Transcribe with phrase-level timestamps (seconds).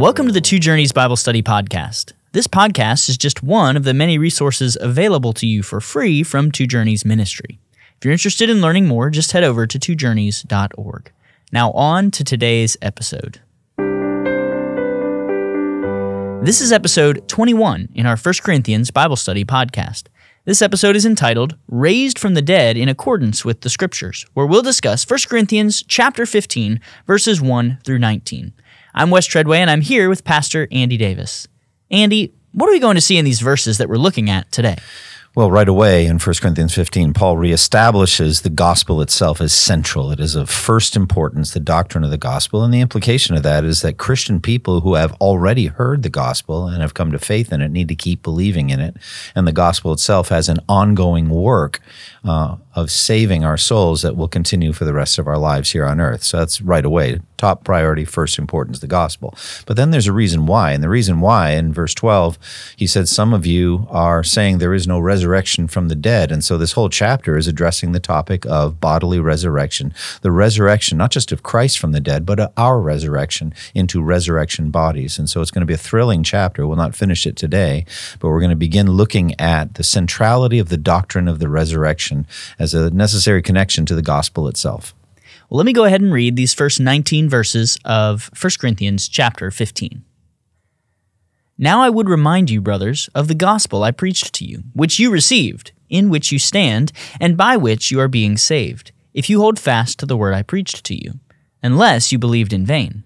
[0.00, 2.14] Welcome to the Two Journeys Bible Study Podcast.
[2.32, 6.50] This podcast is just one of the many resources available to you for free from
[6.50, 7.58] Two Journeys Ministry.
[7.98, 11.12] If you're interested in learning more, just head over to twojourneys.org.
[11.52, 13.42] Now, on to today's episode.
[16.46, 20.04] This is episode 21 in our 1 Corinthians Bible Study podcast.
[20.46, 24.62] This episode is entitled Raised from the Dead in Accordance with the Scriptures, where we'll
[24.62, 28.54] discuss 1 Corinthians chapter 15, verses 1 through 19.
[28.94, 31.46] I'm Wes Treadway, and I'm here with Pastor Andy Davis.
[31.90, 34.76] Andy, what are we going to see in these verses that we're looking at today?
[35.36, 40.10] Well, right away in 1 Corinthians 15, Paul reestablishes the gospel itself as central.
[40.10, 42.64] It is of first importance, the doctrine of the gospel.
[42.64, 46.66] And the implication of that is that Christian people who have already heard the gospel
[46.66, 48.96] and have come to faith in it need to keep believing in it.
[49.36, 51.78] And the gospel itself has an ongoing work
[52.24, 55.86] uh, of saving our souls that will continue for the rest of our lives here
[55.86, 56.24] on earth.
[56.24, 57.20] So that's right away.
[57.40, 59.34] Top priority, first importance, the gospel.
[59.64, 60.72] But then there's a reason why.
[60.72, 62.38] And the reason why, in verse 12,
[62.76, 66.30] he said, Some of you are saying there is no resurrection from the dead.
[66.30, 71.12] And so this whole chapter is addressing the topic of bodily resurrection, the resurrection, not
[71.12, 75.18] just of Christ from the dead, but our resurrection into resurrection bodies.
[75.18, 76.66] And so it's going to be a thrilling chapter.
[76.66, 77.86] We'll not finish it today,
[78.18, 82.26] but we're going to begin looking at the centrality of the doctrine of the resurrection
[82.58, 84.94] as a necessary connection to the gospel itself.
[85.50, 89.50] Well, let me go ahead and read these first 19 verses of 1 Corinthians chapter
[89.50, 90.04] 15.
[91.58, 95.10] Now I would remind you, brothers, of the gospel I preached to you, which you
[95.10, 99.58] received, in which you stand, and by which you are being saved, if you hold
[99.58, 101.18] fast to the word I preached to you,
[101.64, 103.02] unless you believed in vain.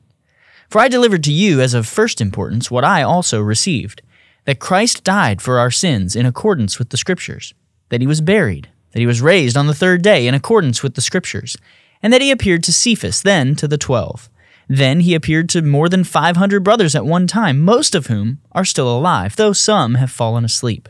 [0.68, 4.02] For I delivered to you as of first importance what I also received
[4.44, 7.54] that Christ died for our sins in accordance with the Scriptures,
[7.88, 10.94] that he was buried, that he was raised on the third day in accordance with
[10.94, 11.56] the Scriptures,
[12.04, 14.28] and that he appeared to Cephas, then to the twelve.
[14.68, 18.64] Then he appeared to more than 500 brothers at one time, most of whom are
[18.64, 20.86] still alive, though some have fallen asleep.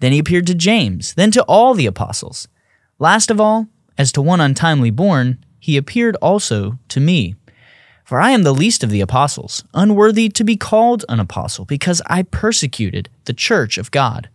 [0.00, 2.48] Then he appeared to James, then to all the apostles.
[2.98, 7.36] Last of all, as to one untimely born, he appeared also to me.
[8.04, 12.02] For I am the least of the apostles, unworthy to be called an apostle, because
[12.06, 14.28] I persecuted the church of God.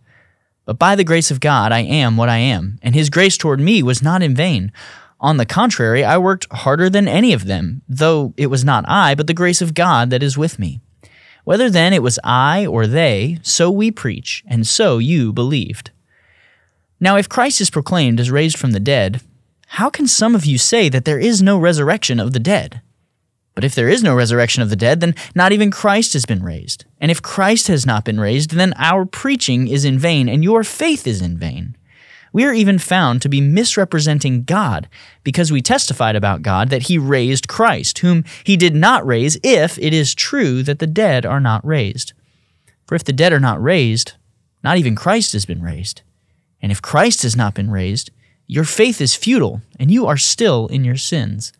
[0.64, 3.60] But by the grace of God, I am what I am, and his grace toward
[3.60, 4.72] me was not in vain.
[5.20, 9.14] On the contrary, I worked harder than any of them, though it was not I,
[9.14, 10.80] but the grace of God that is with me.
[11.44, 15.90] Whether then it was I or they, so we preach, and so you believed.
[17.00, 19.22] Now, if Christ is proclaimed as raised from the dead,
[19.68, 22.80] how can some of you say that there is no resurrection of the dead?
[23.54, 26.44] But if there is no resurrection of the dead, then not even Christ has been
[26.44, 26.84] raised.
[27.00, 30.62] And if Christ has not been raised, then our preaching is in vain, and your
[30.62, 31.76] faith is in vain.
[32.38, 34.88] We are even found to be misrepresenting God
[35.24, 39.76] because we testified about God that he raised Christ, whom he did not raise, if
[39.80, 42.12] it is true that the dead are not raised.
[42.86, 44.12] For if the dead are not raised,
[44.62, 46.02] not even Christ has been raised.
[46.62, 48.12] And if Christ has not been raised,
[48.46, 51.52] your faith is futile, and you are still in your sins.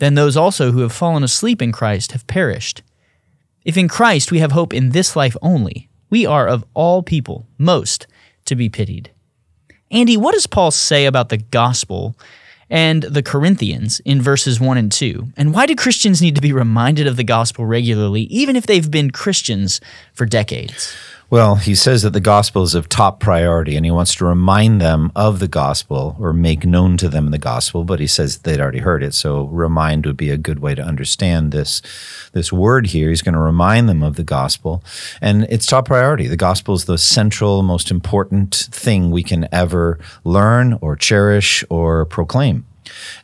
[0.00, 2.82] Then those also who have fallen asleep in Christ have perished.
[3.64, 7.46] If in Christ we have hope in this life only, we are of all people
[7.56, 8.06] most
[8.44, 9.10] to be pitied.
[9.94, 12.16] Andy, what does Paul say about the gospel
[12.68, 15.28] and the Corinthians in verses 1 and 2?
[15.36, 18.90] And why do Christians need to be reminded of the gospel regularly, even if they've
[18.90, 19.80] been Christians
[20.12, 20.92] for decades?
[21.34, 24.80] Well, he says that the gospel is of top priority and he wants to remind
[24.80, 28.60] them of the gospel or make known to them the gospel, but he says they'd
[28.60, 29.14] already heard it.
[29.14, 31.82] So remind would be a good way to understand this
[32.34, 33.08] this word here.
[33.08, 34.84] He's going to remind them of the gospel
[35.20, 36.28] and it's top priority.
[36.28, 42.06] The gospel is the central most important thing we can ever learn or cherish or
[42.06, 42.64] proclaim.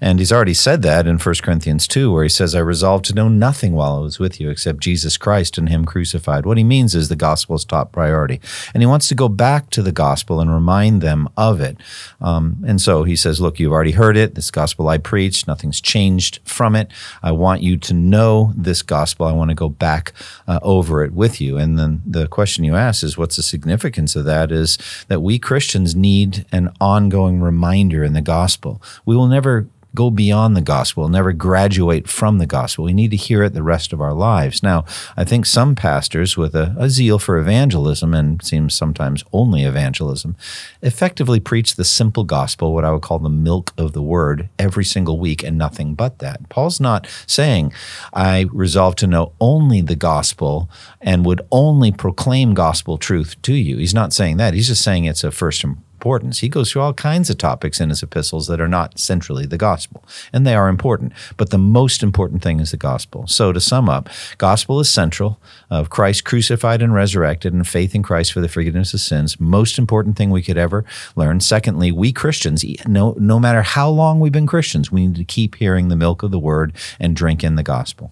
[0.01, 3.15] And he's already said that in 1 Corinthians 2, where he says, I resolved to
[3.15, 6.47] know nothing while I was with you except Jesus Christ and Him crucified.
[6.47, 8.41] What he means is the gospel's top priority.
[8.75, 11.77] And he wants to go back to the gospel and remind them of it.
[12.21, 14.35] Um, and so he says, Look, you've already heard it.
[14.35, 16.91] This gospel I preached, nothing's changed from it.
[17.23, 19.27] I want you to know this gospel.
[19.27, 20.13] I want to go back
[20.47, 21.57] uh, over it with you.
[21.57, 24.53] And then the question you ask is, What's the significance of that?
[24.53, 28.83] Is that we Christians need an ongoing reminder in the gospel.
[29.05, 29.50] We will never
[29.95, 32.85] go beyond the gospel, never graduate from the gospel.
[32.85, 34.63] We need to hear it the rest of our lives.
[34.63, 34.85] Now,
[35.17, 40.37] I think some pastors with a, a, zeal for evangelism and seems sometimes only evangelism
[40.83, 44.85] effectively preach the simple gospel, what I would call the milk of the word, every
[44.85, 46.49] single week and nothing but that.
[46.49, 47.73] Paul's not saying,
[48.13, 50.69] I resolve to know only the gospel
[51.01, 53.79] and would only proclaim gospel truth to you.
[53.79, 54.55] He's not saying that.
[54.55, 55.65] He's just saying it's a first
[56.01, 56.39] importance.
[56.39, 59.59] He goes through all kinds of topics in his epistles that are not centrally the
[59.59, 60.03] gospel,
[60.33, 61.13] and they are important.
[61.37, 63.27] But the most important thing is the gospel.
[63.27, 64.09] So to sum up,
[64.39, 65.39] gospel is central
[65.69, 69.39] of Christ crucified and resurrected and faith in Christ for the forgiveness of sins.
[69.39, 70.87] Most important thing we could ever
[71.17, 71.41] learn.
[71.41, 75.57] Secondly, we Christians, no, no matter how long we've been Christians, we need to keep
[75.57, 78.11] hearing the milk of the word and drink in the gospel.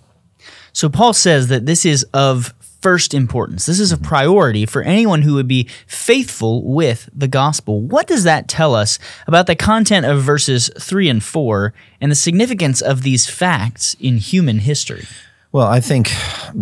[0.75, 3.67] So Paul says that this is of first importance.
[3.67, 4.05] This is a mm-hmm.
[4.05, 7.81] priority for anyone who would be faithful with the gospel.
[7.81, 12.17] What does that tell us about the content of verses 3 and 4 and the
[12.17, 15.07] significance of these facts in human history?
[15.51, 16.09] Well, I think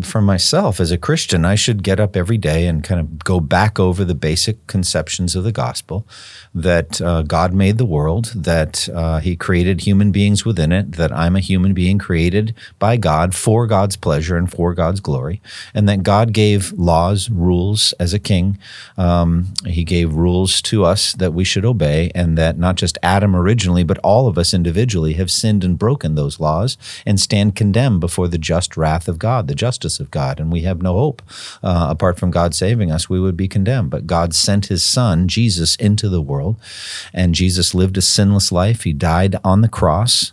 [0.03, 3.41] for myself as a Christian, I should get up every day and kind of go
[3.41, 6.07] back over the basic conceptions of the gospel
[6.55, 11.11] that uh, God made the world, that uh, He created human beings within it, that
[11.11, 15.43] I'm a human being created by God for God's pleasure and for God's glory,
[15.75, 18.57] and that God gave laws, rules as a king.
[18.97, 23.35] Um, he gave rules to us that we should obey, and that not just Adam
[23.35, 27.99] originally, but all of us individually have sinned and broken those laws and stand condemned
[27.99, 31.23] before the just wrath of God, the justice of God, and we have no hope.
[31.63, 33.91] Uh, apart from God saving us, we would be condemned.
[33.91, 36.57] But God sent his son, Jesus, into the world,
[37.13, 38.83] and Jesus lived a sinless life.
[38.83, 40.33] He died on the cross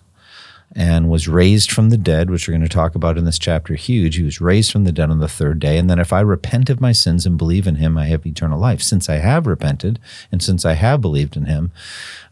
[0.75, 3.75] and was raised from the dead, which we're going to talk about in this chapter,
[3.75, 4.15] huge.
[4.15, 5.77] He was raised from the dead on the third day.
[5.77, 8.59] And then if I repent of my sins and believe in him, I have eternal
[8.59, 8.81] life.
[8.81, 9.99] Since I have repented
[10.31, 11.71] and since I have believed in him,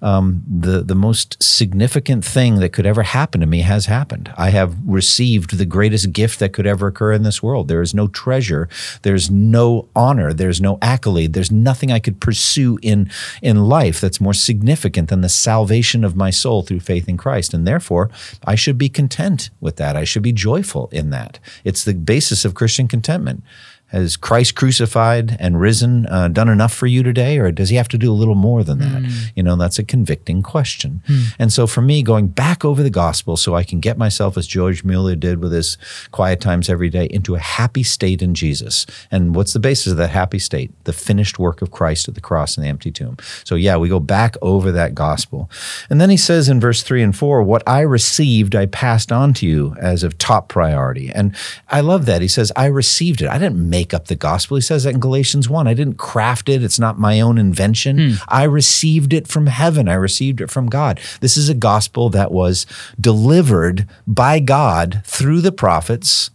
[0.01, 4.33] um, the, the most significant thing that could ever happen to me has happened.
[4.37, 7.67] I have received the greatest gift that could ever occur in this world.
[7.67, 8.67] There is no treasure,
[9.03, 13.11] there's no honor, there's no accolade, there's nothing I could pursue in,
[13.43, 17.53] in life that's more significant than the salvation of my soul through faith in Christ.
[17.53, 18.09] And therefore,
[18.45, 19.95] I should be content with that.
[19.95, 21.39] I should be joyful in that.
[21.63, 23.43] It's the basis of Christian contentment.
[23.91, 27.89] Has Christ crucified and risen uh, done enough for you today, or does he have
[27.89, 29.03] to do a little more than that?
[29.03, 29.31] Mm.
[29.35, 31.03] You know, that's a convicting question.
[31.09, 31.35] Mm.
[31.37, 34.47] And so for me, going back over the gospel so I can get myself, as
[34.47, 35.77] George Mueller did with his
[36.11, 38.85] quiet times every day, into a happy state in Jesus.
[39.11, 40.71] And what's the basis of that happy state?
[40.85, 43.17] The finished work of Christ at the cross and the empty tomb.
[43.43, 45.49] So yeah, we go back over that gospel.
[45.89, 49.33] And then he says in verse three and four, what I received, I passed on
[49.33, 51.09] to you as of top priority.
[51.09, 51.35] And
[51.67, 52.21] I love that.
[52.21, 53.27] He says, I received it.
[53.27, 54.57] I didn't make make up the gospel.
[54.57, 55.67] He says that in Galatians 1.
[55.67, 57.97] I didn't craft it, it's not my own invention.
[57.97, 58.15] Hmm.
[58.27, 60.99] I received it from heaven, I received it from God.
[61.19, 62.67] This is a gospel that was
[62.99, 66.29] delivered by God through the prophets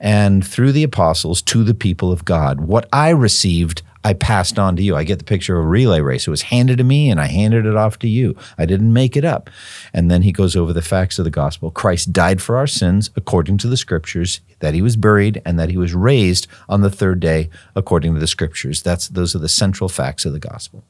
[0.00, 2.60] and through the apostles to the people of God.
[2.60, 4.96] What I received, I passed on to you.
[4.96, 6.26] I get the picture of a relay race.
[6.26, 8.34] It was handed to me and I handed it off to you.
[8.56, 9.50] I didn't make it up.
[9.92, 11.70] And then he goes over the facts of the gospel.
[11.70, 15.68] Christ died for our sins according to the scriptures, that he was buried and that
[15.68, 18.80] he was raised on the third day according to the scriptures.
[18.80, 20.84] That's those are the central facts of the gospel.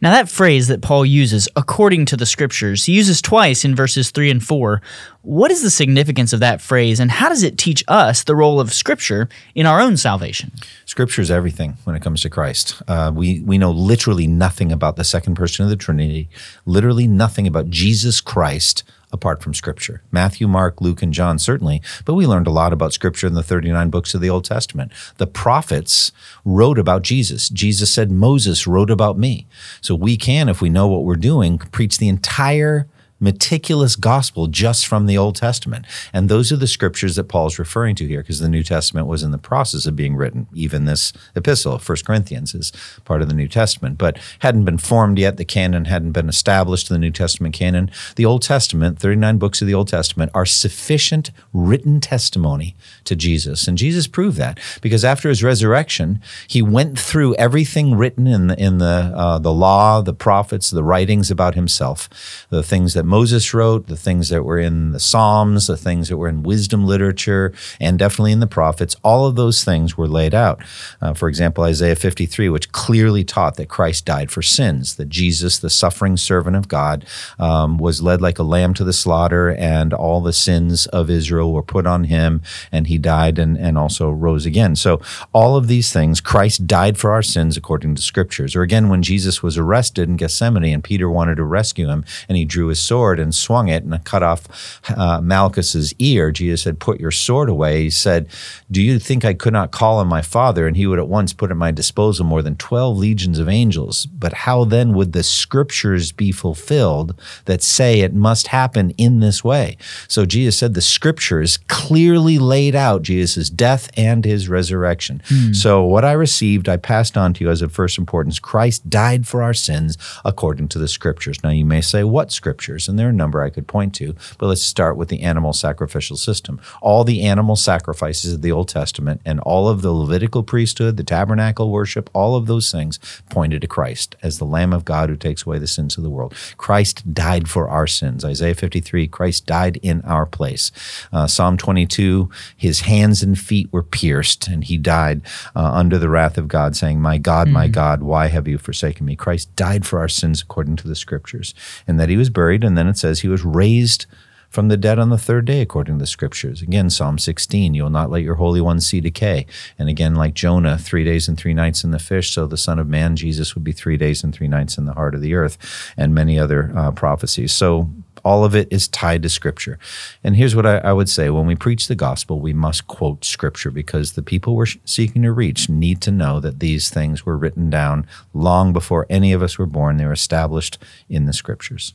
[0.00, 4.10] Now, that phrase that Paul uses, according to the scriptures, he uses twice in verses
[4.10, 4.82] 3 and 4.
[5.22, 8.60] What is the significance of that phrase, and how does it teach us the role
[8.60, 10.52] of scripture in our own salvation?
[10.84, 12.82] Scripture is everything when it comes to Christ.
[12.86, 16.28] Uh, we, we know literally nothing about the second person of the Trinity,
[16.66, 18.84] literally nothing about Jesus Christ
[19.16, 20.02] apart from Scripture.
[20.12, 23.42] Matthew, Mark, Luke, and John, certainly, but we learned a lot about Scripture in the
[23.42, 24.92] 39 books of the Old Testament.
[25.16, 26.12] The prophets
[26.44, 27.48] wrote about Jesus.
[27.48, 29.46] Jesus said, Moses wrote about me.
[29.80, 32.86] So we can, if we know what we're doing, preach the entire
[33.18, 35.86] meticulous gospel just from the Old Testament.
[36.12, 39.22] And those are the scriptures that Paul's referring to here because the New Testament was
[39.22, 40.46] in the process of being written.
[40.54, 42.72] Even this epistle, First Corinthians, is
[43.04, 45.36] part of the New Testament, but hadn't been formed yet.
[45.36, 47.90] The canon hadn't been established, the New Testament canon.
[48.16, 53.66] The Old Testament, 39 books of the Old Testament, are sufficient written testimony to Jesus.
[53.66, 58.60] And Jesus proved that because after his resurrection, he went through everything written in the,
[58.62, 62.08] in the, uh, the law, the prophets, the writings about himself,
[62.50, 66.16] the things that Moses wrote, the things that were in the Psalms, the things that
[66.16, 70.34] were in wisdom literature, and definitely in the prophets, all of those things were laid
[70.34, 70.60] out.
[71.00, 75.58] Uh, for example, Isaiah 53, which clearly taught that Christ died for sins, that Jesus,
[75.58, 77.06] the suffering servant of God,
[77.38, 81.52] um, was led like a lamb to the slaughter, and all the sins of Israel
[81.52, 84.74] were put on him, and he died and, and also rose again.
[84.74, 85.00] So,
[85.32, 88.56] all of these things, Christ died for our sins according to scriptures.
[88.56, 92.36] Or again, when Jesus was arrested in Gethsemane and Peter wanted to rescue him, and
[92.36, 96.62] he drew his sword sword and swung it and cut off uh, Malchus's ear, Jesus
[96.62, 97.82] said, Put your sword away.
[97.82, 98.26] He said,
[98.70, 101.34] Do you think I could not call on my Father, and he would at once
[101.34, 104.06] put at my disposal more than 12 legions of angels?
[104.06, 109.44] But how then would the scriptures be fulfilled that say it must happen in this
[109.44, 109.76] way?
[110.08, 115.20] So Jesus said the scriptures clearly laid out Jesus' death and his resurrection.
[115.28, 115.52] Hmm.
[115.52, 118.38] So what I received, I passed on to you as of first importance.
[118.38, 121.42] Christ died for our sins according to the scriptures.
[121.44, 122.85] Now you may say, what scriptures?
[122.88, 125.52] And there are a number I could point to, but let's start with the animal
[125.52, 126.60] sacrificial system.
[126.80, 131.04] All the animal sacrifices of the Old Testament and all of the Levitical priesthood, the
[131.04, 132.98] tabernacle worship, all of those things
[133.30, 136.10] pointed to Christ as the Lamb of God who takes away the sins of the
[136.10, 136.34] world.
[136.56, 138.24] Christ died for our sins.
[138.24, 140.72] Isaiah 53, Christ died in our place.
[141.12, 145.22] Uh, Psalm 22, his hands and feet were pierced and he died
[145.54, 147.72] uh, under the wrath of God, saying, My God, my mm.
[147.72, 149.16] God, why have you forsaken me?
[149.16, 151.54] Christ died for our sins according to the scriptures,
[151.86, 154.06] and that he was buried, and then it says he was raised
[154.48, 156.62] from the dead on the third day, according to the scriptures.
[156.62, 159.46] Again, Psalm 16, you will not let your Holy One see decay.
[159.78, 162.78] And again, like Jonah, three days and three nights in the fish, so the Son
[162.78, 165.34] of Man, Jesus, would be three days and three nights in the heart of the
[165.34, 165.58] earth,
[165.96, 167.52] and many other uh, prophecies.
[167.52, 167.90] So
[168.24, 169.78] all of it is tied to Scripture.
[170.24, 173.24] And here's what I, I, would say when we preach the gospel, we must quote
[173.24, 177.36] Scripture because the people we're seeking to reach need to know that these things were
[177.36, 178.04] written down
[178.34, 179.96] long before any of us were born.
[179.96, 180.78] They were established
[181.08, 181.94] in the Scriptures.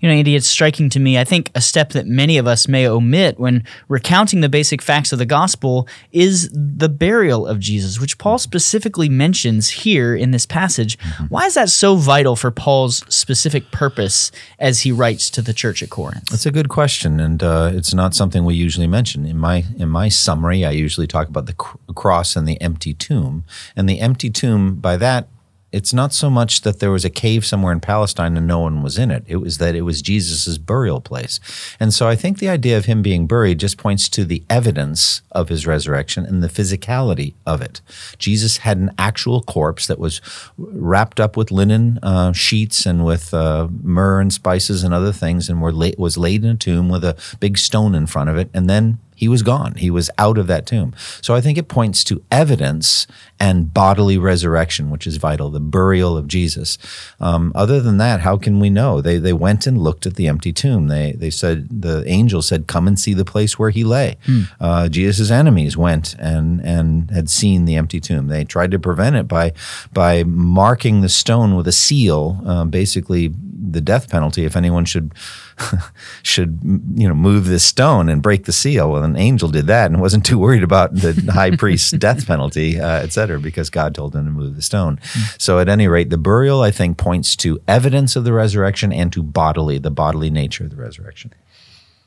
[0.00, 1.18] You know, Andy, it's striking to me.
[1.18, 5.12] I think a step that many of us may omit when recounting the basic facts
[5.12, 10.46] of the gospel is the burial of Jesus, which Paul specifically mentions here in this
[10.46, 10.98] passage.
[10.98, 11.24] Mm-hmm.
[11.26, 15.82] Why is that so vital for Paul's specific purpose as he writes to the church
[15.82, 16.28] at Corinth?
[16.30, 19.26] That's a good question, and uh, it's not something we usually mention.
[19.26, 22.94] In my in my summary, I usually talk about the cr- cross and the empty
[22.94, 23.44] tomb,
[23.76, 24.76] and the empty tomb.
[24.76, 25.28] By that,
[25.74, 28.80] it's not so much that there was a cave somewhere in Palestine and no one
[28.80, 29.24] was in it.
[29.26, 31.40] It was that it was Jesus' burial place.
[31.80, 35.22] And so I think the idea of him being buried just points to the evidence
[35.32, 37.80] of his resurrection and the physicality of it.
[38.18, 40.20] Jesus had an actual corpse that was
[40.56, 45.48] wrapped up with linen uh, sheets and with uh, myrrh and spices and other things
[45.48, 48.48] and la- was laid in a tomb with a big stone in front of it.
[48.54, 49.74] And then he was gone.
[49.74, 50.94] He was out of that tomb.
[51.20, 53.06] So I think it points to evidence
[53.40, 56.78] and bodily resurrection, which is vital, the burial of Jesus.
[57.20, 59.00] Um, other than that, how can we know?
[59.00, 60.88] They, they went and looked at the empty tomb.
[60.88, 64.16] They, they said, the angel said, come and see the place where he lay.
[64.24, 64.42] Hmm.
[64.60, 68.28] Uh, Jesus' enemies went and, and had seen the empty tomb.
[68.28, 69.52] They tried to prevent it by,
[69.92, 73.32] by marking the stone with a seal, uh, basically
[73.72, 75.12] the death penalty if anyone should
[76.22, 76.58] should
[76.94, 78.90] you know move this stone and break the seal.
[78.90, 82.80] Well, an angel did that and wasn't too worried about the high priest's death penalty,
[82.80, 84.96] uh, et cetera, because God told him to move the stone.
[84.96, 85.40] Mm.
[85.40, 89.12] So, at any rate, the burial I think points to evidence of the resurrection and
[89.12, 91.32] to bodily, the bodily nature of the resurrection.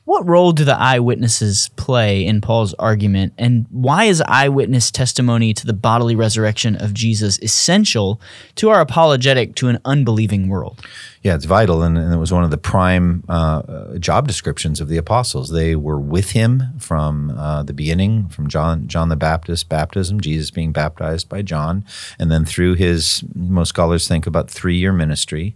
[0.08, 5.66] What role do the eyewitnesses play in Paul's argument, and why is eyewitness testimony to
[5.66, 8.18] the bodily resurrection of Jesus essential
[8.54, 10.80] to our apologetic to an unbelieving world?
[11.28, 14.88] Yeah, it's vital, and, and, it was one of the prime uh, job descriptions of
[14.88, 15.50] the apostles.
[15.50, 20.50] They were with him from uh, the beginning, from John John the Baptist baptism, Jesus
[20.50, 21.84] being baptized by John,
[22.18, 25.54] and then through his most scholars think about three year ministry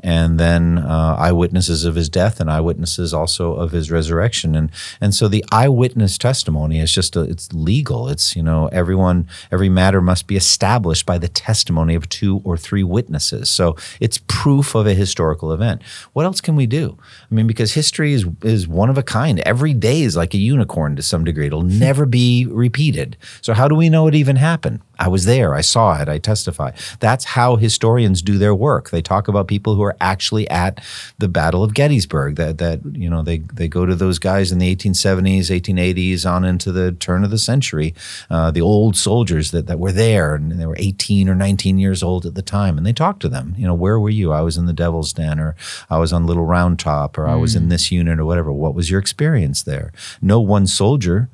[0.00, 4.54] and then uh, eyewitnesses of his death and eyewitnesses also of his resurrection.
[4.54, 8.08] And and so the eyewitness testimony is just a, it's legal.
[8.08, 12.56] It's you know everyone every matter must be established by the testimony of two or
[12.56, 13.48] three witnesses.
[13.48, 15.82] So it's proof of a historical event.
[16.12, 16.96] What else can we do?
[17.30, 19.40] I mean, because history is is one of a kind.
[19.40, 21.46] Every day is like a unicorn to some degree.
[21.46, 23.16] It'll never be repeated.
[23.40, 24.80] So how do we know it even happened?
[24.98, 25.54] I was there.
[25.54, 26.08] I saw it.
[26.08, 26.70] I testify.
[27.00, 28.90] That's how historians do their work.
[28.90, 30.80] They talk about people who are actually at
[31.18, 32.36] the Battle of Gettysburg.
[32.36, 36.44] That that you know they they go to those guys in the 1870s, 1880s, on
[36.44, 37.94] into the turn of the century,
[38.30, 42.02] uh, the old soldiers that that were there and they were 18 or 19 years
[42.02, 43.54] old at the time, and they talk to them.
[43.58, 44.32] You know, where were you?
[44.32, 45.56] I was in the Devil's Den, or
[45.88, 47.68] I was on Little Round Top, or I was in mm.
[47.70, 48.52] this unit, or whatever.
[48.52, 49.92] What was your experience there?
[50.20, 51.30] No one soldier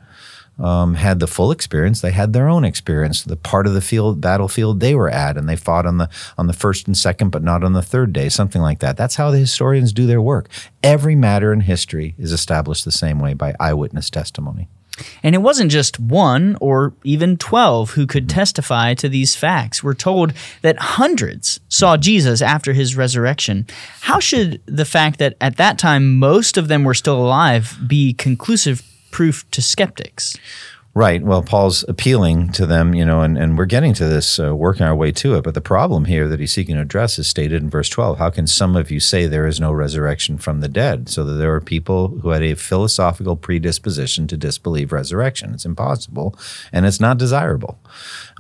[0.57, 2.01] um, had the full experience.
[2.01, 5.49] They had their own experience, the part of the field battlefield they were at, and
[5.49, 8.29] they fought on the on the first and second, but not on the third day,
[8.29, 8.97] something like that.
[8.97, 10.49] That's how the historians do their work.
[10.83, 14.69] Every matter in history is established the same way by eyewitness testimony.
[15.23, 19.83] And it wasn't just one or even 12 who could testify to these facts.
[19.83, 23.67] We're told that hundreds saw Jesus after his resurrection.
[24.01, 28.13] How should the fact that at that time most of them were still alive be
[28.13, 30.37] conclusive proof to skeptics?
[30.93, 31.23] Right.
[31.23, 34.85] Well, Paul's appealing to them, you know, and, and we're getting to this, uh, working
[34.85, 35.45] our way to it.
[35.45, 38.19] But the problem here that he's seeking to address is stated in verse 12.
[38.19, 41.09] How can some of you say there is no resurrection from the dead?
[41.09, 45.55] So that there are people who had a philosophical predisposition to disbelieve resurrection.
[45.55, 46.37] It's impossible
[46.73, 47.79] and it's not desirable.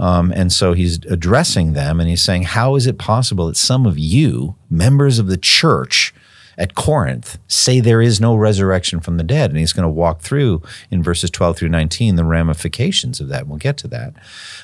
[0.00, 3.86] Um, and so he's addressing them and he's saying, How is it possible that some
[3.86, 6.12] of you, members of the church,
[6.60, 9.50] at Corinth say there is no resurrection from the dead.
[9.50, 13.48] And he's going to walk through in verses 12 through 19 the ramifications of that.
[13.48, 14.14] We'll get to that.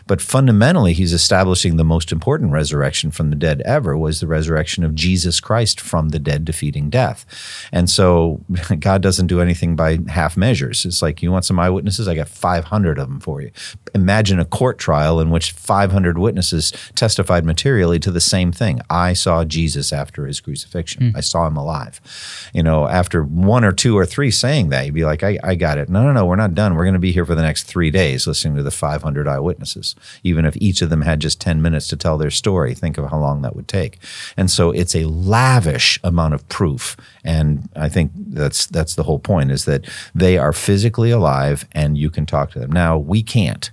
[0.07, 4.85] But fundamentally, he's establishing the most important resurrection from the dead ever was the resurrection
[4.85, 7.25] of Jesus Christ from the dead, defeating death.
[7.73, 8.43] And so
[8.79, 10.85] God doesn't do anything by half measures.
[10.85, 12.09] It's like, you want some eyewitnesses?
[12.09, 13.51] I got 500 of them for you.
[13.95, 18.81] Imagine a court trial in which 500 witnesses testified materially to the same thing.
[18.91, 21.17] I saw Jesus after his crucifixion, mm.
[21.17, 21.86] I saw him alive
[22.53, 25.55] You know, after one or two or three saying that, you'd be like, I, I
[25.55, 25.89] got it.
[25.89, 26.75] No, no, no, we're not done.
[26.75, 29.95] We're going to be here for the next three days listening to the 500 eyewitnesses.
[30.23, 33.11] Even if each of them had just 10 minutes to tell their story, think of
[33.11, 33.99] how long that would take.
[34.37, 36.97] And so it's a lavish amount of proof.
[37.25, 41.99] And I think that's that's the whole point is that they are physically alive and
[41.99, 42.71] you can talk to them.
[42.71, 43.71] Now, we can't.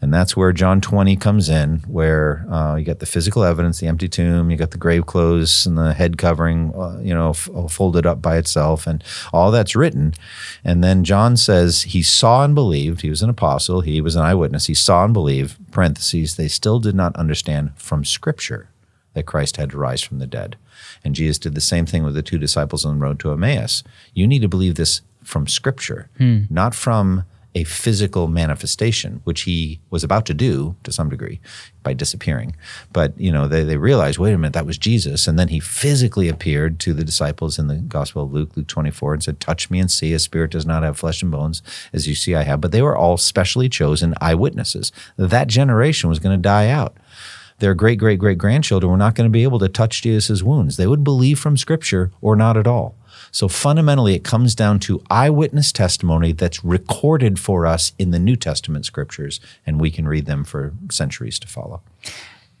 [0.00, 3.86] And that's where John 20 comes in, where uh, you got the physical evidence, the
[3.86, 7.48] empty tomb, you got the grave clothes and the head covering, uh, you know, f-
[7.54, 10.14] uh, folded up by itself, and all that's written.
[10.64, 13.00] And then John says he saw and believed.
[13.00, 14.66] He was an apostle, he was an eyewitness.
[14.66, 18.68] He saw and believed, parentheses, they still did not understand from Scripture
[19.14, 20.56] that Christ had to rise from the dead.
[21.02, 23.82] And Jesus did the same thing with the two disciples on the road to Emmaus.
[24.12, 26.42] You need to believe this from Scripture, hmm.
[26.50, 27.24] not from
[27.56, 31.40] a physical manifestation, which he was about to do to some degree
[31.82, 32.54] by disappearing.
[32.92, 35.26] But you know, they, they realized, wait a minute, that was Jesus.
[35.26, 39.14] And then he physically appeared to the disciples in the Gospel of Luke, Luke 24,
[39.14, 40.12] and said, Touch me and see.
[40.12, 41.62] A spirit does not have flesh and bones,
[41.94, 42.60] as you see I have.
[42.60, 44.92] But they were all specially chosen eyewitnesses.
[45.16, 46.98] That generation was going to die out
[47.58, 50.76] their great great great grandchildren were not going to be able to touch Jesus' wounds.
[50.76, 52.94] They would believe from Scripture or not at all.
[53.36, 58.34] So fundamentally, it comes down to eyewitness testimony that's recorded for us in the New
[58.34, 61.82] Testament scriptures, and we can read them for centuries to follow.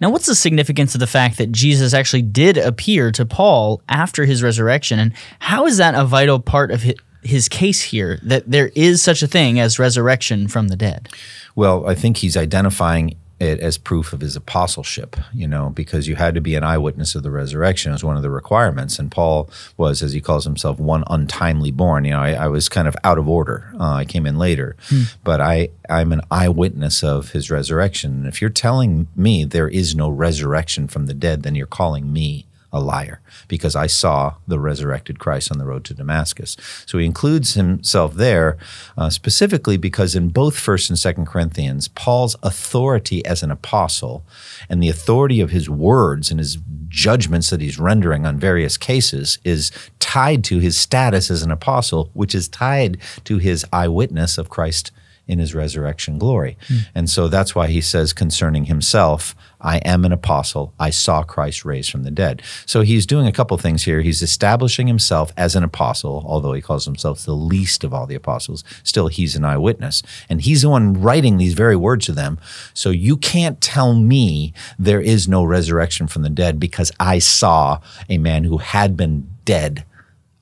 [0.02, 4.26] Now, what's the significance of the fact that Jesus actually did appear to Paul after
[4.26, 4.98] his resurrection?
[4.98, 6.84] And how is that a vital part of
[7.22, 11.08] his case here that there is such a thing as resurrection from the dead?
[11.54, 16.16] Well, I think he's identifying it as proof of his apostleship, you know, because you
[16.16, 18.98] had to be an eyewitness of the resurrection as one of the requirements.
[18.98, 22.04] And Paul was, as he calls himself, one untimely born.
[22.04, 23.70] You know, I, I was kind of out of order.
[23.78, 25.02] Uh, I came in later, hmm.
[25.22, 28.12] but I, I'm an eyewitness of his resurrection.
[28.12, 32.12] And if you're telling me there is no resurrection from the dead, then you're calling
[32.12, 36.56] me a liar because I saw the resurrected Christ on the road to Damascus.
[36.86, 38.56] So he includes himself there
[38.96, 44.24] uh, specifically because in both 1st and 2nd Corinthians, Paul's authority as an apostle
[44.68, 49.38] and the authority of his words and his judgments that he's rendering on various cases
[49.44, 54.48] is tied to his status as an apostle, which is tied to his eyewitness of
[54.48, 54.92] Christ
[55.28, 56.56] in his resurrection glory.
[56.68, 56.86] Mm.
[56.94, 60.72] And so that's why he says concerning himself, I am an apostle.
[60.78, 62.42] I saw Christ raised from the dead.
[62.66, 64.02] So he's doing a couple things here.
[64.02, 68.14] He's establishing himself as an apostle, although he calls himself the least of all the
[68.14, 68.62] apostles.
[68.84, 70.02] Still, he's an eyewitness.
[70.28, 72.38] And he's the one writing these very words to them.
[72.74, 77.80] So you can't tell me there is no resurrection from the dead because I saw
[78.08, 79.84] a man who had been dead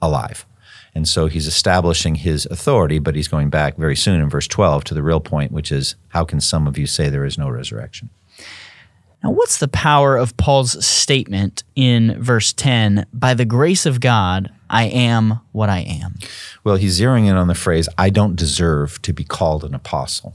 [0.02, 0.44] alive.
[0.94, 4.84] And so he's establishing his authority, but he's going back very soon in verse 12
[4.84, 7.48] to the real point, which is how can some of you say there is no
[7.48, 8.10] resurrection?
[9.22, 14.52] Now, what's the power of Paul's statement in verse 10 by the grace of God,
[14.68, 16.16] I am what I am?
[16.62, 20.34] Well, he's zeroing in on the phrase, I don't deserve to be called an apostle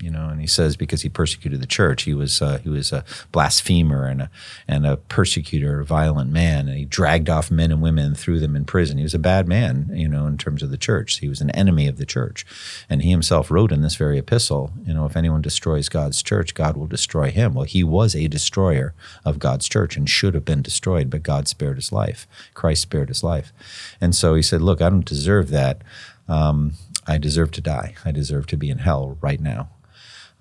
[0.00, 2.92] you know, and he says because he persecuted the church, he was uh, he was
[2.92, 4.30] a blasphemer and a
[4.66, 8.38] and a persecutor, a violent man, and he dragged off men and women and threw
[8.38, 8.96] them in prison.
[8.96, 11.18] He was a bad man, you know, in terms of the church.
[11.18, 12.46] He was an enemy of the church,
[12.88, 16.54] and he himself wrote in this very epistle, you know, if anyone destroys God's church,
[16.54, 17.54] God will destroy him.
[17.54, 18.94] Well, he was a destroyer
[19.24, 22.26] of God's church and should have been destroyed, but God spared his life.
[22.54, 23.52] Christ spared his life,
[24.00, 25.82] and so he said, "Look, I don't deserve that."
[26.26, 26.72] Um,
[27.06, 27.94] I deserve to die.
[28.04, 29.70] I deserve to be in hell right now.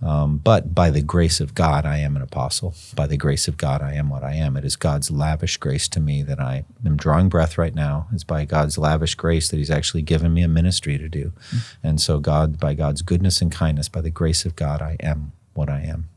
[0.01, 2.75] Um, but by the grace of God, I am an apostle.
[2.93, 4.57] By the grace of God, I am what I am.
[4.57, 8.07] It is God's lavish grace to me that I am drawing breath right now.
[8.11, 11.31] It's by God's lavish grace that He's actually given me a ministry to do.
[11.51, 11.87] Mm-hmm.
[11.87, 15.31] And so, God, by God's goodness and kindness, by the grace of God, I am
[15.53, 16.09] what I am.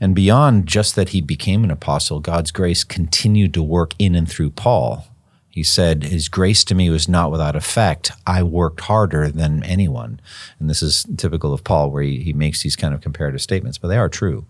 [0.00, 4.28] And beyond just that he became an apostle, God's grace continued to work in and
[4.28, 5.06] through Paul
[5.52, 8.10] He said, His grace to me was not without effect.
[8.26, 10.18] I worked harder than anyone.
[10.58, 13.76] And this is typical of Paul, where he, he makes these kind of comparative statements,
[13.76, 14.46] but they are true.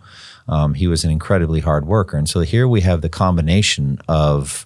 [0.47, 2.17] Um, he was an incredibly hard worker.
[2.17, 4.65] And so here we have the combination of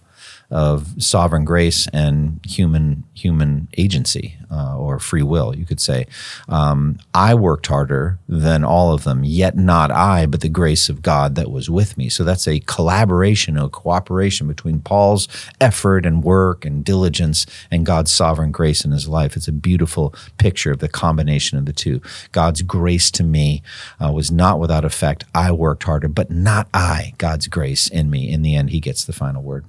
[0.51, 6.07] of sovereign grace and human human agency uh, or free will, you could say.
[6.49, 11.03] Um, I worked harder than all of them, yet not I, but the grace of
[11.03, 12.09] God that was with me.
[12.09, 15.29] So that's a collaboration, a cooperation between Paul's
[15.61, 19.37] effort and work and diligence and God's sovereign grace in his life.
[19.37, 22.01] It's a beautiful picture of the combination of the two.
[22.33, 23.63] God's grace to me
[24.05, 25.25] uh, was not without effect.
[25.35, 27.15] I worked harder, but not I.
[27.19, 28.31] God's grace in me.
[28.31, 29.65] In the end, He gets the final word.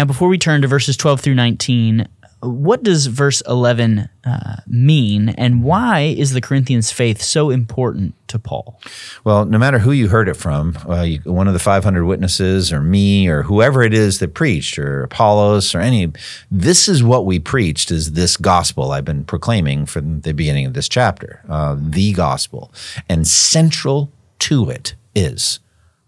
[0.00, 2.08] Now, before we turn to verses 12 through 19,
[2.40, 8.38] what does verse 11 uh, mean, and why is the Corinthians' faith so important to
[8.38, 8.80] Paul?
[9.24, 12.72] Well, no matter who you heard it from, uh, you, one of the 500 witnesses,
[12.72, 16.10] or me, or whoever it is that preached, or Apollos, or any,
[16.50, 20.72] this is what we preached is this gospel I've been proclaiming from the beginning of
[20.72, 22.72] this chapter, uh, the gospel.
[23.06, 25.60] And central to it is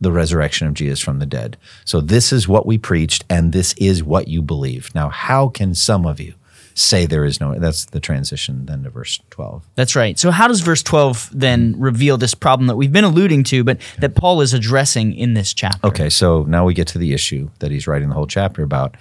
[0.02, 1.56] the resurrection of Jesus from the dead.
[1.84, 4.94] So this is what we preached, and this is what you believe.
[4.94, 6.34] Now, how can some of you
[6.74, 7.58] say there is no?
[7.58, 9.64] That's the transition then to verse 12.
[9.74, 10.18] That's right.
[10.18, 13.78] So, how does verse 12 then reveal this problem that we've been alluding to, but
[13.98, 15.86] that Paul is addressing in this chapter?
[15.86, 18.96] Okay, so now we get to the issue that he's writing the whole chapter about,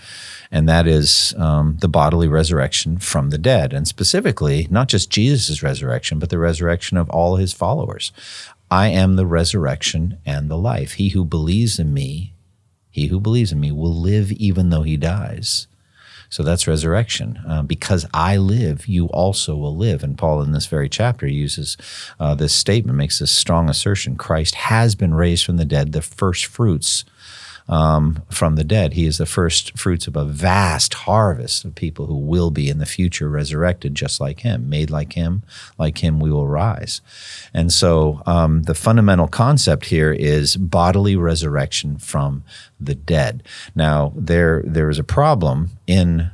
[0.51, 5.63] and that is um, the bodily resurrection from the dead, and specifically not just Jesus'
[5.63, 8.11] resurrection, but the resurrection of all his followers.
[8.71, 10.93] I am the resurrection and the life.
[10.93, 12.33] He who believes in me,
[12.89, 15.67] he who believes in me will live even though he dies.
[16.29, 17.41] So that's resurrection.
[17.45, 20.01] Uh, because I live, you also will live.
[20.01, 21.75] And Paul, in this very chapter, uses
[22.21, 26.01] uh, this statement, makes this strong assertion Christ has been raised from the dead, the
[26.01, 27.03] first fruits
[27.71, 28.93] um, from the dead.
[28.93, 32.77] He is the first fruits of a vast harvest of people who will be in
[32.79, 35.43] the future resurrected just like him, made like him,
[35.79, 37.01] like him we will rise.
[37.53, 42.43] And so um, the fundamental concept here is bodily resurrection from
[42.79, 43.41] the dead.
[43.73, 46.31] Now, there there is a problem in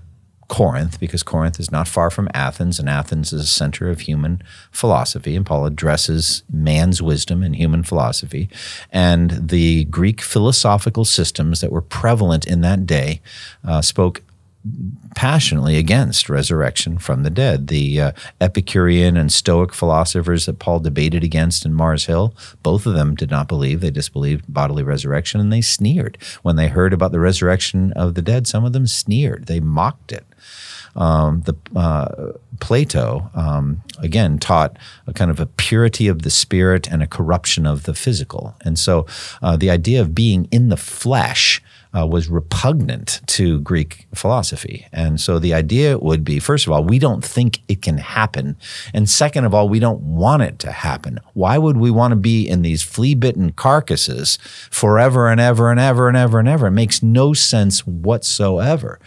[0.48, 4.42] Corinth, because Corinth is not far from Athens, and Athens is a center of human
[4.72, 5.36] philosophy.
[5.36, 8.50] And Paul addresses man's wisdom and human philosophy.
[8.92, 13.22] And the Greek philosophical systems that were prevalent in that day
[13.64, 14.24] uh, spoke
[15.16, 17.68] passionately against resurrection from the dead.
[17.68, 22.34] The uh, Epicurean and Stoic philosophers that Paul debated against in Mars Hill,
[22.64, 23.82] both of them did not believe.
[23.82, 26.18] They disbelieved bodily resurrection and they sneered.
[26.42, 29.48] When they heard about the resurrection of the dead, some of them sneered.
[29.48, 30.26] They mocked it
[30.98, 36.88] um, the uh, Plato um, again taught a kind of a purity of the spirit
[36.88, 39.06] and a corruption of the physical, and so
[39.42, 41.62] uh, the idea of being in the flesh.
[41.96, 44.86] Uh, was repugnant to Greek philosophy.
[44.92, 48.58] And so the idea would be first of all, we don't think it can happen.
[48.94, 51.20] And second of all, we don't want it to happen.
[51.34, 54.38] Why would we want to be in these flea bitten carcasses
[54.70, 56.68] forever and ever and ever and ever and ever?
[56.68, 59.00] It makes no sense whatsoever.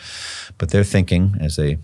[0.58, 1.78] But they're thinking, as they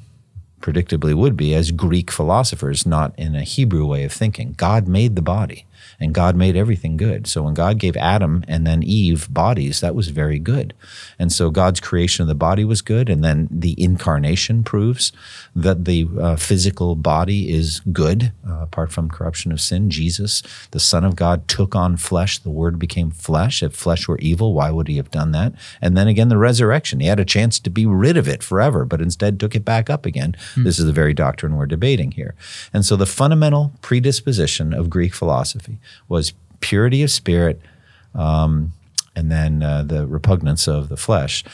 [0.60, 4.54] predictably would be, as Greek philosophers, not in a Hebrew way of thinking.
[4.56, 5.65] God made the body
[6.00, 7.26] and God made everything good.
[7.26, 10.74] So when God gave Adam and then Eve bodies, that was very good.
[11.18, 13.08] And so God's creation of the body was good.
[13.08, 15.12] And then the incarnation proves
[15.54, 19.90] that the uh, physical body is good, uh, apart from corruption of sin.
[19.90, 22.38] Jesus, the Son of God, took on flesh.
[22.38, 23.62] The Word became flesh.
[23.62, 25.52] If flesh were evil, why would he have done that?
[25.80, 27.00] And then again, the resurrection.
[27.00, 29.88] He had a chance to be rid of it forever, but instead took it back
[29.90, 30.36] up again.
[30.54, 30.64] Mm.
[30.64, 32.34] This is the very doctrine we're debating here.
[32.72, 35.75] And so the fundamental predisposition of Greek philosophy
[36.08, 37.60] was purity of spirit
[38.14, 38.72] um,
[39.14, 41.44] and then uh, the repugnance of the flesh.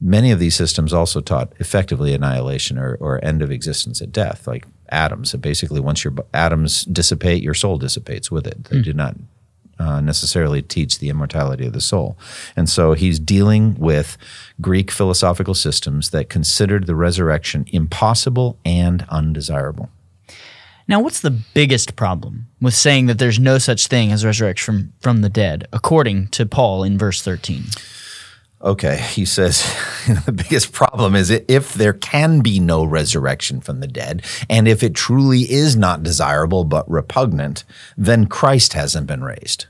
[0.00, 4.46] Many of these systems also taught effectively annihilation or, or end of existence at death,
[4.46, 5.30] like atoms.
[5.30, 8.64] So basically, once your atoms dissipate, your soul dissipates with it.
[8.64, 8.84] They mm.
[8.84, 9.16] did not
[9.78, 12.16] uh, necessarily teach the immortality of the soul.
[12.56, 14.16] And so he's dealing with
[14.60, 19.88] Greek philosophical systems that considered the resurrection impossible and undesirable.
[20.92, 24.92] Now, what's the biggest problem with saying that there's no such thing as resurrection from,
[25.00, 27.64] from the dead, according to Paul in verse 13?
[28.60, 29.62] Okay, he says
[30.26, 34.82] the biggest problem is if there can be no resurrection from the dead, and if
[34.82, 37.64] it truly is not desirable but repugnant,
[37.96, 39.68] then Christ hasn't been raised.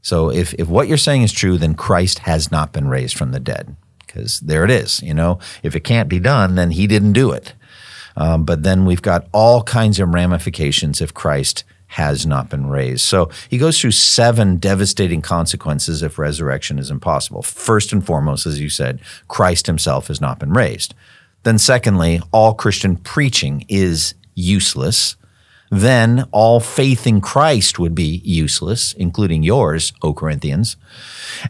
[0.00, 3.32] So if, if what you're saying is true, then Christ has not been raised from
[3.32, 3.74] the dead.
[4.06, 5.40] Because there it is, you know.
[5.64, 7.54] If it can't be done, then he didn't do it.
[8.16, 13.02] Um, but then we've got all kinds of ramifications if Christ has not been raised.
[13.02, 17.42] So he goes through seven devastating consequences if resurrection is impossible.
[17.42, 20.94] First and foremost, as you said, Christ himself has not been raised.
[21.44, 25.16] Then, secondly, all Christian preaching is useless.
[25.70, 30.76] Then all faith in Christ would be useless, including yours, O Corinthians.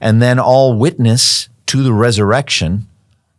[0.01, 2.87] And then all witness to the resurrection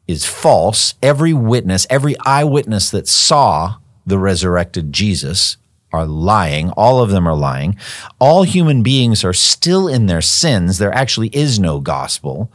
[0.07, 0.95] is false.
[1.01, 5.57] Every witness, every eyewitness that saw the resurrected Jesus
[5.91, 6.69] are lying.
[6.71, 7.77] All of them are lying.
[8.19, 10.77] All human beings are still in their sins.
[10.77, 12.51] There actually is no gospel.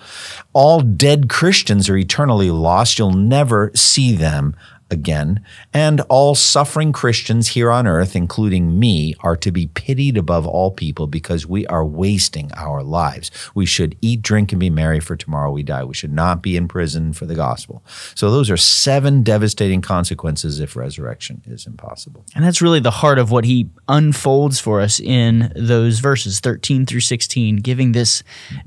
[0.52, 2.98] All dead Christians are eternally lost.
[2.98, 4.54] You'll never see them
[4.90, 10.46] again, and all suffering Christians here on earth, including me, are to be pitied above
[10.46, 13.31] all people because we are wasting our lives.
[13.55, 15.85] We should eat, drink, and be merry, for tomorrow we die.
[15.85, 17.83] We should not be in prison for the gospel.
[18.14, 22.24] So, those are seven devastating consequences if resurrection is impossible.
[22.35, 26.87] And that's really the heart of what he unfolds for us in those verses 13
[26.87, 28.22] through 16, giving this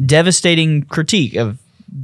[0.06, 1.60] devastating critique of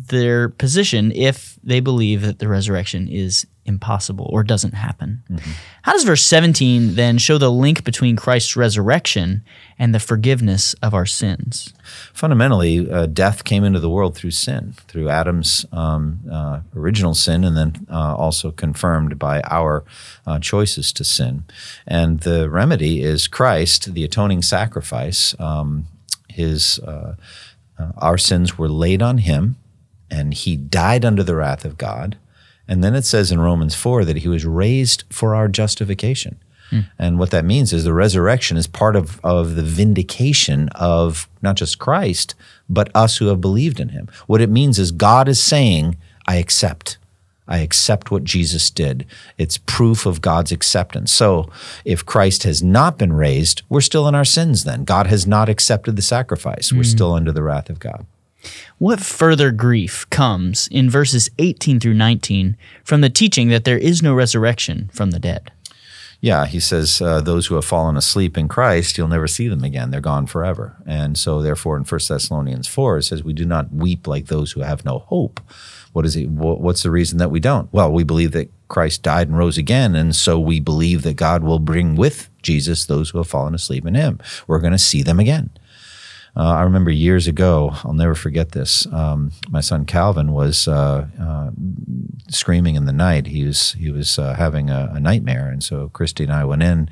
[0.08, 5.22] their position if they believe that the resurrection is impossible or doesn't happen.
[5.30, 5.52] Mm-hmm.
[5.84, 9.44] How does verse 17 then show the link between Christ's resurrection
[9.78, 11.74] and the forgiveness of our sins?
[12.14, 17.44] Fundamentally, uh, death came into the world through sin, through Adam's um, uh, original sin,
[17.44, 19.84] and then uh, also confirmed by our
[20.26, 21.44] uh, choices to sin.
[21.86, 25.36] And the remedy is Christ, the atoning sacrifice.
[25.40, 25.88] Um,
[26.28, 27.16] his uh,
[27.80, 29.56] uh, our sins were laid on him,
[30.12, 32.18] and he died under the wrath of God
[32.70, 36.40] and then it says in Romans 4 that he was raised for our justification.
[36.70, 36.86] Mm.
[37.00, 41.56] And what that means is the resurrection is part of, of the vindication of not
[41.56, 42.36] just Christ,
[42.70, 44.08] but us who have believed in him.
[44.28, 47.00] What it means is God is saying, I accept.
[47.48, 49.08] I accept what Jesus did.
[49.40, 51.12] It's proof of God's acceptance.
[51.12, 51.50] So
[51.84, 54.84] if Christ has not been raised, we're still in our sins then.
[54.84, 56.70] God has not accepted the sacrifice.
[56.70, 56.74] Mm.
[56.74, 56.90] We're hmm.
[56.90, 58.06] still under the wrath of God.
[58.78, 64.02] What further grief comes in verses 18 through 19 from the teaching that there is
[64.02, 65.52] no resurrection from the dead?
[66.22, 69.64] Yeah, he says, uh, those who have fallen asleep in Christ, you'll never see them
[69.64, 69.90] again.
[69.90, 70.76] They're gone forever.
[70.86, 74.52] And so, therefore, in 1 Thessalonians 4, it says, we do not weep like those
[74.52, 75.40] who have no hope.
[75.94, 77.72] What is he, what's the reason that we don't?
[77.72, 79.96] Well, we believe that Christ died and rose again.
[79.96, 83.86] And so we believe that God will bring with Jesus those who have fallen asleep
[83.86, 84.20] in him.
[84.46, 85.52] We're going to see them again.
[86.36, 88.86] Uh, I remember years ago, I'll never forget this.
[88.88, 91.52] Um, my son Calvin was uh, uh,
[92.30, 93.28] screaming in the night.
[93.28, 96.64] He was he was uh, having a, a, nightmare, and so Christy and I went
[96.64, 96.90] in.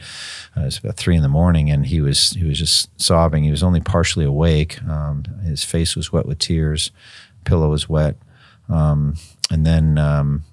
[0.55, 3.43] Uh, it was about three in the morning, and he was he was just sobbing.
[3.43, 4.81] He was only partially awake.
[4.83, 6.91] Um, his face was wet with tears.
[7.43, 8.17] Pillow was wet,
[8.69, 9.15] um,
[9.51, 10.43] and then um,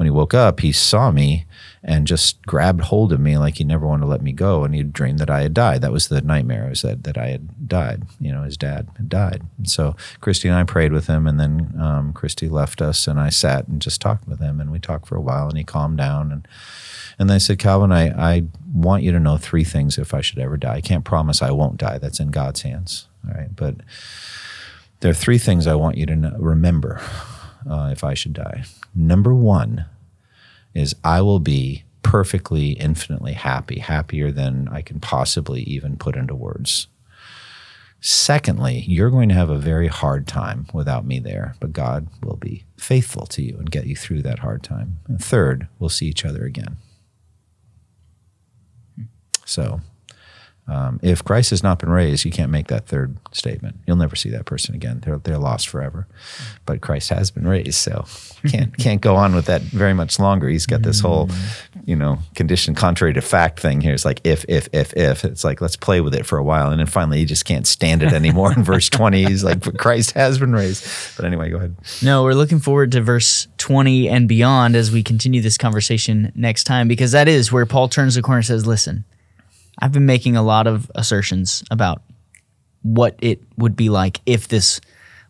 [0.00, 1.44] when he woke up, he saw me
[1.84, 4.64] and just grabbed hold of me like he never wanted to let me go.
[4.64, 5.82] And he dreamed that I had died.
[5.82, 8.04] That was the nightmare, was that, that I had died.
[8.18, 9.42] You know, his dad had died.
[9.58, 11.26] And so Christy and I prayed with him.
[11.26, 14.58] And then um, Christy left us and I sat and just talked with him.
[14.58, 16.32] And we talked for a while and he calmed down.
[16.32, 16.48] And,
[17.18, 20.22] and then I said, Calvin, I, I want you to know three things if I
[20.22, 20.76] should ever die.
[20.76, 21.98] I can't promise I won't die.
[21.98, 23.06] That's in God's hands.
[23.28, 23.54] All right.
[23.54, 23.74] But
[25.00, 27.02] there are three things I want you to know, remember
[27.68, 28.64] uh, if I should die.
[28.94, 29.86] Number one,
[30.74, 36.34] is I will be perfectly, infinitely happy, happier than I can possibly even put into
[36.34, 36.86] words.
[38.00, 42.36] Secondly, you're going to have a very hard time without me there, but God will
[42.36, 45.00] be faithful to you and get you through that hard time.
[45.06, 46.76] And third, we'll see each other again.
[49.44, 49.82] So
[50.70, 53.76] um, if Christ has not been raised, you can't make that third statement.
[53.88, 55.00] You'll never see that person again.
[55.04, 56.06] They're, they're lost forever.
[56.64, 58.04] But Christ has been raised, so
[58.48, 60.48] can't can't go on with that very much longer.
[60.48, 61.28] He's got this whole,
[61.86, 63.94] you know, condition contrary to fact thing here.
[63.94, 65.24] It's like if if if if.
[65.24, 67.66] It's like let's play with it for a while, and then finally he just can't
[67.66, 68.52] stand it anymore.
[68.52, 71.74] In verse twenty, he's like, "But Christ has been raised." But anyway, go ahead.
[72.00, 76.62] No, we're looking forward to verse twenty and beyond as we continue this conversation next
[76.62, 79.04] time, because that is where Paul turns the corner and says, "Listen."
[79.78, 82.02] I've been making a lot of assertions about
[82.82, 84.80] what it would be like if this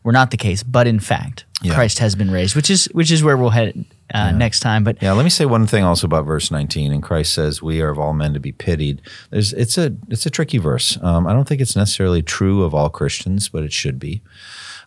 [0.03, 1.75] were not the case, but in fact, yeah.
[1.75, 4.31] Christ has been raised, which is which is where we'll head uh, yeah.
[4.31, 4.83] next time.
[4.83, 6.93] But yeah, let me say one thing also about verse 19.
[6.93, 10.25] And Christ says, "We are of all men to be pitied." There's it's a it's
[10.25, 10.99] a tricky verse.
[11.03, 14.23] Um, I don't think it's necessarily true of all Christians, but it should be.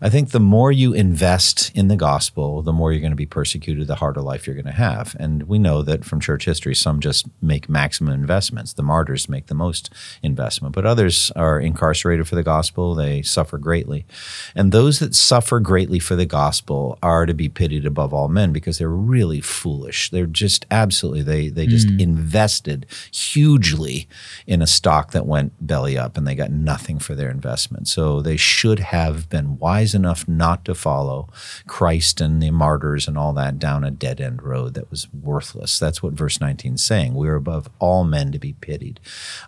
[0.03, 3.25] I think the more you invest in the gospel, the more you're going to be
[3.25, 5.15] persecuted, the harder life you're going to have.
[5.17, 8.73] And we know that from church history, some just make maximum investments.
[8.73, 9.89] The martyrs make the most
[10.21, 12.95] investment, but others are incarcerated for the gospel.
[12.95, 14.05] They suffer greatly.
[14.53, 18.51] And those that suffer greatly for the gospel are to be pitied above all men
[18.51, 20.09] because they're really foolish.
[20.09, 22.01] They're just absolutely, they, they just mm.
[22.01, 24.09] invested hugely
[24.47, 27.87] in a stock that went belly up and they got nothing for their investment.
[27.87, 29.57] So they should have been
[29.93, 31.27] wise enough not to follow
[31.67, 35.79] Christ and the martyrs and all that down a dead end road that was worthless.
[35.79, 37.13] That's what verse 19 is saying.
[37.13, 38.99] We're above all men to be pitied.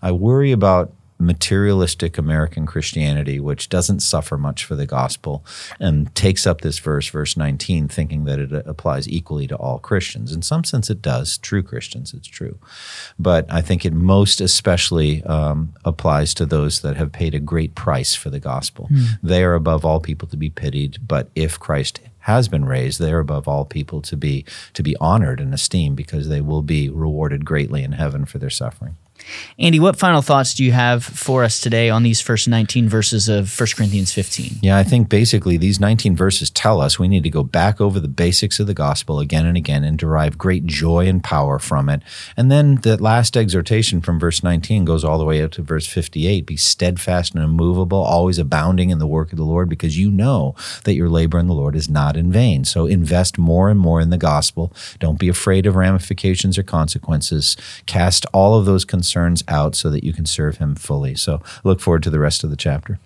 [0.01, 5.45] I worry about materialistic American Christianity, which doesn't suffer much for the gospel,
[5.79, 10.33] and takes up this verse, verse 19, thinking that it applies equally to all Christians.
[10.33, 11.37] In some sense, it does.
[11.37, 12.57] True Christians, it's true.
[13.17, 17.75] But I think it most especially um, applies to those that have paid a great
[17.75, 18.89] price for the gospel.
[18.91, 19.19] Mm.
[19.23, 23.13] They are above all people to be pitied, but if Christ has been raised, they
[23.13, 26.89] are above all people to be to be honored and esteemed because they will be
[26.89, 28.97] rewarded greatly in heaven for their suffering.
[29.57, 33.29] Andy, what final thoughts do you have for us today on these first 19 verses
[33.29, 34.57] of 1 Corinthians 15?
[34.61, 37.99] Yeah, I think basically these 19 verses tell us we need to go back over
[37.99, 41.89] the basics of the gospel again and again and derive great joy and power from
[41.89, 42.01] it.
[42.35, 45.87] And then the last exhortation from verse 19 goes all the way up to verse
[45.87, 50.11] 58 be steadfast and immovable, always abounding in the work of the Lord, because you
[50.11, 52.65] know that your labor in the Lord is not in vain.
[52.65, 54.73] So invest more and more in the gospel.
[54.99, 57.55] Don't be afraid of ramifications or consequences.
[57.85, 61.15] Cast all of those concerns concerns out so that you can serve him fully.
[61.15, 62.99] So look forward to the rest of the chapter.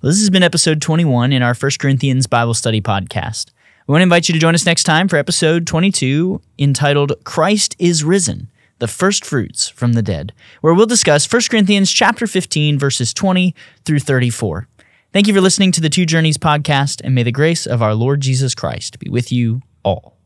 [0.00, 3.50] Well, this has been episode 21 in our First Corinthians Bible Study podcast.
[3.86, 7.74] We want to invite you to join us next time for episode 22 entitled Christ
[7.78, 8.48] is Risen
[8.78, 13.54] the first fruits from the dead, where we'll discuss 1 Corinthians chapter 15 verses 20
[13.86, 14.68] through 34.
[15.14, 17.94] Thank you for listening to the Two Journeys podcast and may the grace of our
[17.94, 20.18] Lord Jesus Christ be with you all.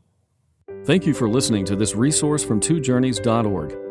[0.83, 3.90] Thank you for listening to this resource from twojourneys.org.